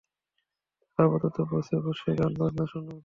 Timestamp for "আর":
0.99-1.03